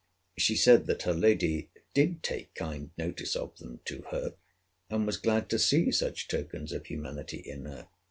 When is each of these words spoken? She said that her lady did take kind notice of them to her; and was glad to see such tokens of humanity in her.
She 0.35 0.55
said 0.55 0.87
that 0.87 1.03
her 1.03 1.13
lady 1.13 1.69
did 1.93 2.23
take 2.23 2.55
kind 2.55 2.89
notice 2.97 3.35
of 3.35 3.55
them 3.59 3.81
to 3.85 4.01
her; 4.09 4.33
and 4.89 5.05
was 5.05 5.17
glad 5.17 5.47
to 5.51 5.59
see 5.59 5.91
such 5.91 6.27
tokens 6.27 6.71
of 6.71 6.87
humanity 6.87 7.37
in 7.37 7.65
her. 7.65 7.87